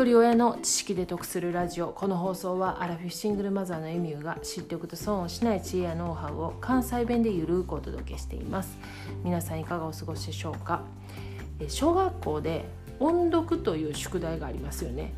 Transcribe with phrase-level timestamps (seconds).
[0.00, 1.88] 一人親の知識で得するラジオ。
[1.88, 8.78] この放送はアラフィフシングルマザーのエミューが知っておくと損をしない知恵やノウハウを関西弁でゆるくお届けしています。
[9.24, 10.84] 皆さんいかがお過ごしでしょうか？
[11.68, 12.64] 小学校で
[12.98, 15.12] 音読という宿題がありますよね。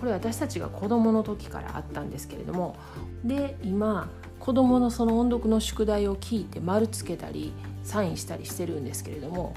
[0.00, 2.74] これ私たちが子どもの時からあったんですけれども。
[3.22, 4.10] で今
[4.40, 7.52] 子どものその音読の宿題を聞いて丸つけたり
[7.84, 9.54] サインしたりしてるんですけれども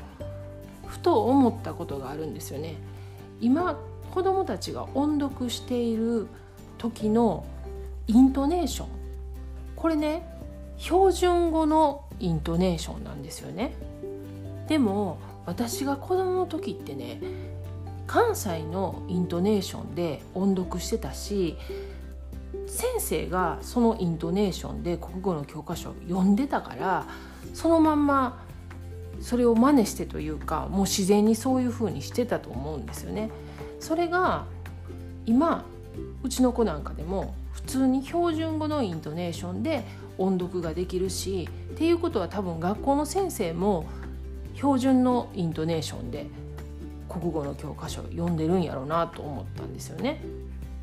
[0.85, 2.75] ふと思ったことがあるんですよね。
[3.39, 3.79] 今
[4.17, 6.25] 子どもたちが音読している
[6.79, 7.45] 時の
[8.07, 8.87] イントネーション
[9.75, 10.27] これね
[10.79, 13.75] 標準語のイントネーションなんですよね
[14.67, 17.21] でも私が子供の時ってね
[18.07, 21.55] 関西のイントネーションで音読してたし
[22.65, 27.05] 先生がそのイントネーションで国語の教科書を読んでたから
[27.53, 28.43] そのまんま
[29.21, 33.29] それを真似してというかもう自然にそういう風にしてたと思うんですよね。
[33.79, 34.45] それが
[35.25, 35.65] 今
[36.23, 39.83] うちの子なんかでも普通に標準語のイントネーションで
[40.17, 43.85] 音読ができるしっていうことは多分学校の先生も
[44.55, 46.27] 標準のイントネーションで
[47.07, 50.21] 国語の教科書読んでるんやろうなと思ったんですよね。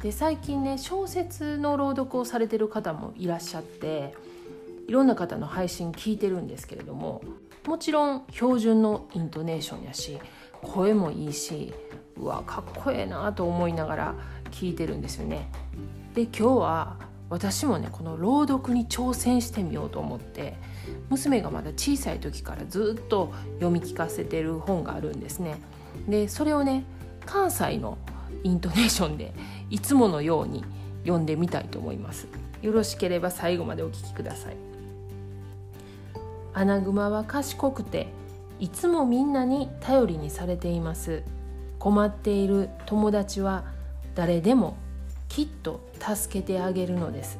[0.02, 4.14] で最近ね小説の朗読をされてる方もいらっしゃって
[4.86, 7.22] いろんな方の配信聞いてるんですけれども
[7.66, 10.18] もちろん標準のイントネーションやし
[10.60, 11.72] 声もいいし
[12.16, 14.14] うわかっこええなと思いながら
[14.50, 15.48] 聞いてるんですよね。
[16.14, 16.96] で今日は
[17.30, 20.54] 私もねこの朗読に挑戦してみようと思って
[21.08, 25.56] 娘がまだ小さい時からずっと読み聞かせてる本があるんですね。
[26.08, 26.84] でそれをね
[27.26, 27.98] 関西の
[28.42, 29.32] イントネーションで
[29.70, 30.64] いつものように
[31.02, 32.28] 読んでみたいと思います。
[32.62, 34.56] よろしければ最後までお聞きください。
[36.52, 38.06] アナグマは賢くて
[38.60, 41.22] いつもみんなに頼りにされています。
[41.78, 43.64] 困っている友達は
[44.14, 44.76] 誰でも
[45.28, 47.38] きっと助けてあげるのです。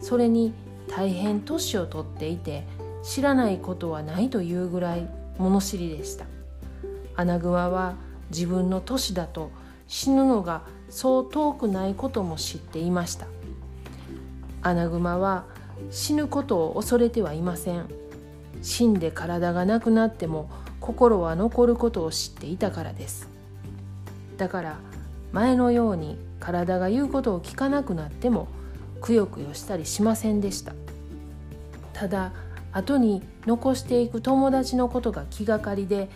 [0.00, 0.52] それに
[0.88, 2.64] 大変年をとっていて
[3.02, 6.26] 知らないことはないというぐらい物知りでした。
[7.16, 7.96] アナグマは
[8.30, 9.50] 自分の年だと
[9.86, 13.26] 死ぬのがそう遠くないことも知っていました。
[14.62, 15.46] アナグマは
[15.90, 17.86] 死ぬことを恐れてはいません。
[18.62, 23.28] 死んで体がなくなっても心は残ることを知っていたからです。
[24.38, 24.78] だから
[25.32, 28.48] 前のように体が言うことを聞かなくなっても
[29.00, 30.72] くよくよしたりしませんでした。
[31.92, 32.32] ただ
[32.72, 36.08] 後に残していく友達のことが気がかりで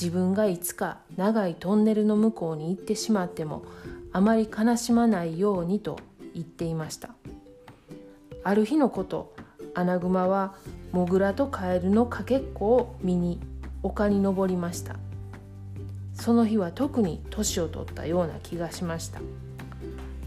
[0.00, 3.64] 自分がいつか長いトンネルの向こうに行ってしまっても
[4.12, 5.98] あまり悲しまないようにと
[6.34, 7.10] 言っていました。
[8.44, 9.34] ある日のこと
[9.74, 10.54] アナグマは
[10.92, 13.40] モグラとカエルのかけっこを見に
[13.82, 14.96] 丘に登りました。
[16.18, 19.20] その日は特に年を取ったような気がしました。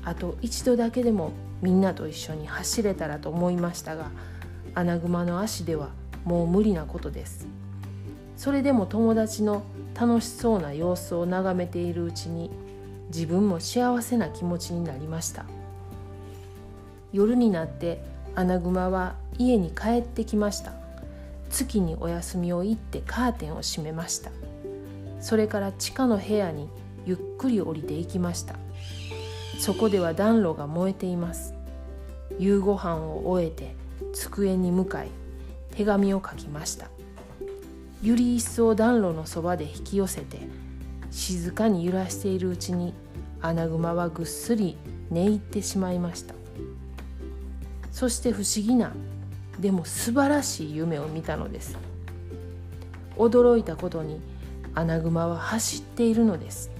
[0.04, 1.32] あと一度だけでも
[1.62, 4.10] みんなと一緒に走れたらと思いましたが
[4.74, 5.90] アナグマの足では
[6.26, 7.46] もう無理なことです。
[8.38, 9.62] それでも友達の
[9.94, 12.50] 楽しそうな様子を眺めているうちに
[13.14, 15.46] 自分も幸せな気持ちになりました。
[17.14, 18.02] 夜になって
[18.34, 20.74] アナグマは家に帰ってきました。
[21.50, 24.32] 月にお休みを行ってカーテンを閉めました。
[25.22, 26.68] それから地下の部屋に
[27.06, 28.56] ゆっくり降りていきました。
[29.60, 31.54] そこでは暖炉が燃えています。
[32.40, 33.76] 夕ご飯を終えて
[34.14, 35.10] 机に向かい
[35.76, 36.90] 手紙を書きました。
[38.02, 40.40] ゆり一層暖炉のそばで引き寄せて
[41.12, 42.96] 静かに揺らしているうちに
[43.42, 44.76] アナグマはぐっすり
[45.12, 46.34] 寝入ってしまいました。
[47.92, 48.94] そして不思議な
[49.60, 51.78] でも素晴らしい夢を見たのです。
[53.18, 54.20] 驚いたことに
[54.74, 56.72] アナグマは走っているのです。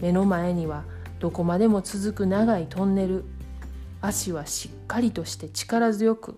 [0.00, 0.84] 目の前には
[1.18, 3.24] どこまでも続く長いトンネル。
[4.00, 6.36] 足はしっかりとして力強く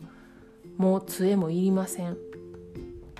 [0.78, 2.16] もう杖もいりません。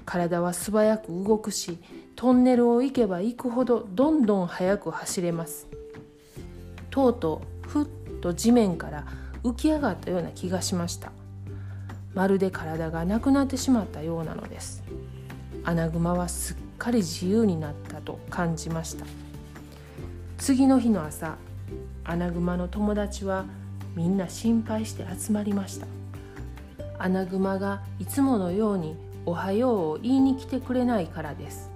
[0.07, 1.79] 体は素早く動くし
[2.17, 5.69] トンネルを行けば行くほどどんどん速く走れます。
[6.91, 7.87] とうとうふっ
[8.21, 9.06] と地面から
[9.44, 11.12] 浮き上がったような気がしました。
[12.15, 14.83] まるで体がなくなってしまったようなのです。
[15.65, 19.05] アナグマはすっかり自由になったと感じました。
[20.38, 21.37] 次の日の朝
[22.05, 23.44] アナグマの友達は
[23.94, 25.87] みんな心配して集まりました。
[26.99, 28.97] アナグマがいつものように
[29.27, 31.71] 「おはよう」を言いに来てくれないからです。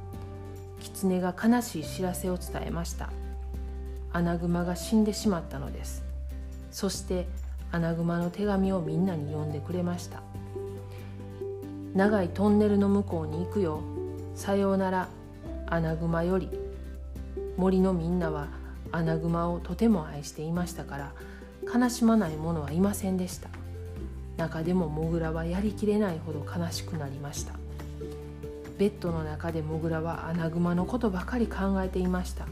[0.80, 3.10] 狐が悲しい知らせを伝えました。
[4.12, 6.02] アナグマが死んでしまったのです。
[6.70, 7.26] そして
[7.72, 10.22] アナグマの手紙をみんなに読んでくれました。
[11.94, 13.80] 長いトンネルの向こうに行くよ。
[14.34, 15.08] さようなら
[15.66, 16.50] アナグマより
[17.56, 18.48] 森のみんなは
[18.92, 21.12] アナグマをとても愛していましたから
[21.72, 23.48] 悲しまない者はいませんでした。
[24.36, 27.54] 中でもモグラはやりきれないほど悲しくなりました。
[28.78, 32.46] ベッドの中でモグラはアナグマのことばかり考えていました。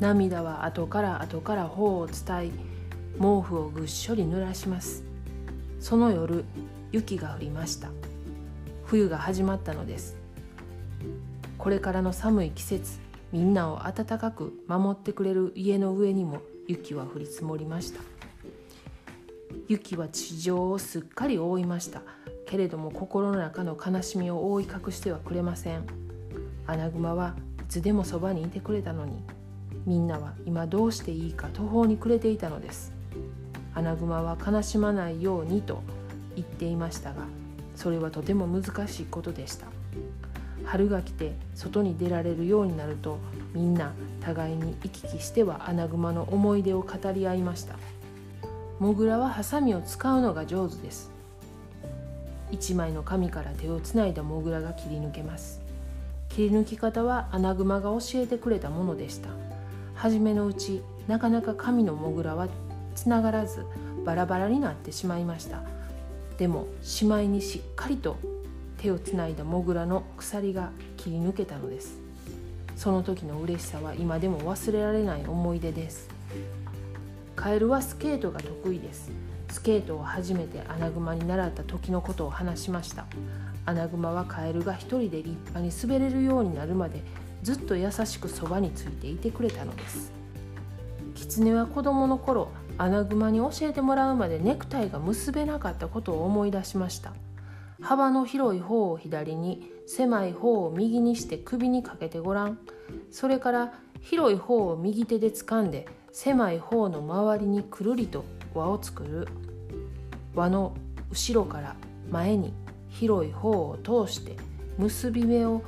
[0.00, 2.52] 涙は後から後から頬を伝い
[3.18, 5.04] 毛布をぐっしょり濡らします。
[5.80, 6.44] その夜
[6.92, 7.90] 雪が降りました。
[8.86, 10.16] 冬が始まったのです。
[11.58, 12.98] これからの寒い季節
[13.32, 18.00] みんなを暖かく守ってくれる家の上にも雪は降り積もりました。
[19.68, 22.02] 雪は地上をすっかり覆いました。
[22.46, 25.84] けれども心の中の悲しみを覆い隠してはくれません。
[26.66, 29.22] アナグマはいつでもそばにいてくれたのに
[29.84, 32.92] みんなは今どうしていいか途方に暮れていたのです。
[33.74, 35.82] アナグマは悲しまないようにと
[36.34, 37.26] 言っていましたが
[37.74, 39.75] それはとても難しいことでした。
[40.66, 43.18] 春が来て外に出られるようになると
[43.54, 47.76] みんな互いに行き来してはアナグマの思い出を語り合いました。
[48.78, 51.10] モグラはハサミを使うのが上手です。
[52.50, 55.60] 一枚の紙から手をつないだモグラが切り抜けます。
[56.28, 59.30] 切り抜き方はアナグマが教えてくれたものでした。
[59.94, 62.48] 初めのうちなかなか紙のモグラは
[62.94, 63.64] つながらず
[64.04, 65.62] バラバラになってしまいました。
[66.38, 68.16] でもしまいにしっかりと
[68.78, 71.98] 手をつないだモグラの鎖が切り抜けたのです。
[72.76, 76.08] その時の嬉しさは今でも忘れられない思い出です。
[77.34, 79.10] カエルはスケートが得意です。
[79.50, 83.06] スケートを初めてアナグマに習った時のことを話しました。
[83.64, 87.02] アナグマはカエルが一人で立派に滑れるようになるまで
[87.42, 90.12] ずっと優しくそばについていてくれたのです。
[91.14, 97.12] キツネは子供の頃アナグマに教えてもらうまでネクタイが結べなかったことを思い出しました。
[97.86, 102.58] 幅の広い方を左に狭い方を右にして首にかけてごらん。
[103.12, 108.24] それから広い方を右手で掴んで狭い方の周りにくるりと
[108.54, 109.28] 輪を作る。
[110.34, 110.74] 輪の
[111.10, 111.76] 後ろから
[112.10, 112.52] 前に
[112.88, 114.34] 広い方を通して
[114.78, 115.62] 結び目を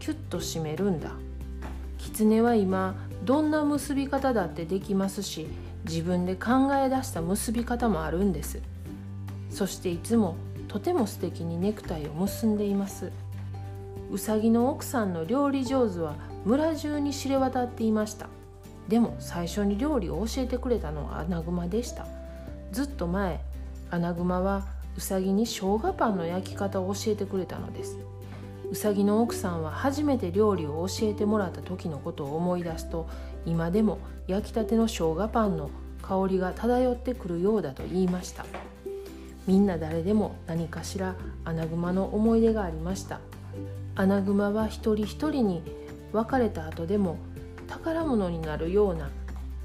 [0.00, 1.12] キュッと締めるんだ。
[1.98, 5.46] 狐は今どんな結び方だってできますし
[5.84, 8.60] 自分で考え出した結び方もあるんです。
[9.50, 10.34] そしていつも
[10.70, 13.10] とても素敵にネクタイを結んでいます。
[14.08, 16.14] うさぎの奥さんの料理上手は
[16.44, 18.28] 村中に知れ渡っていました。
[18.86, 22.06] でも最初に料理を教えてくれたのはアナグマでした。
[22.70, 23.40] ずっと前
[23.90, 24.64] アナグマは
[24.96, 27.98] うさぎに生姜パンの焼き方を教えてくれたのです。
[28.70, 33.08] うさぎの奥さんは初めて料理を教えてもらった時のことを思い出すと
[33.44, 35.68] 今でも焼きたての生姜パンの
[36.00, 38.46] 香りが漂ってくるようだと言いました。
[39.50, 43.18] みんな誰でも何かしらアナグマの思い出がありました。
[43.96, 45.64] アナグマは一人一人に
[46.12, 47.16] 別れた後でも
[47.66, 49.10] 宝物になるような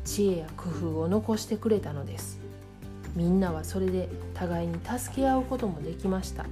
[0.03, 2.39] 知恵や工夫を残してくれたのです。
[3.15, 6.47] みんなはそれで互いに助け合うこともできました。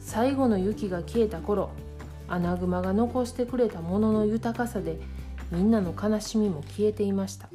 [0.00, 1.68] 最後の雪が消えた頃
[2.28, 4.98] アナグマが残してくれたものの豊かさで
[5.52, 7.50] みんなの悲しみも消えていました。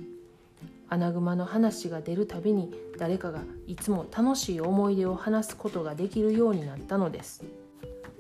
[0.87, 7.43] アナグマの話が出るたびに誰かがいつも楽しい思い出を話すことができるようになったのです。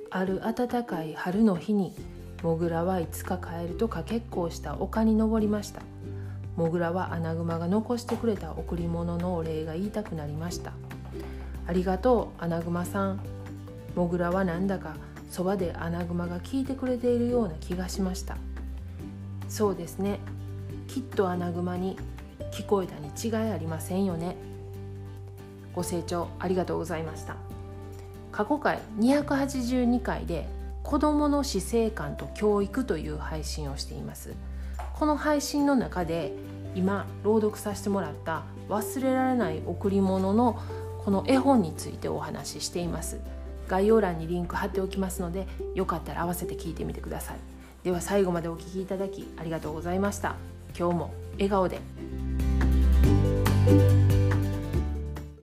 [0.09, 1.93] ある暖かい春の日に
[2.41, 5.81] モグラはいつか帰るとか結構した丘に登りました。
[6.55, 10.73] モグラはアナグマが残してくれた贈り物のお礼が言いたくなりました。
[11.67, 13.19] ありがとうアナグマさん。
[13.95, 14.95] モグラはなんだか
[15.29, 18.37] そばでアナグマが聞いてくれているような気がしました。
[19.49, 20.19] そうですね。
[20.87, 21.97] きっとアナグマに
[22.55, 24.37] 聞こえたに違いありませんよね。
[25.73, 27.35] ご清聴ありがとうございました。
[28.31, 30.47] 過去回282回で
[30.81, 34.35] 子どもの死生観と教育という配信をしています。
[34.93, 36.31] この配信の中で
[36.75, 40.57] 今朗読させてもらった忘れられない贈り物の
[41.03, 43.19] この絵本についてお話ししています。
[43.67, 47.37] 概要欄にリンク貼っておきますのでよかったら合わせて聞いてみてください。
[47.83, 50.37] では最後までお聴きいただきありがとうございました。
[50.77, 51.94] 今日も笑顔で。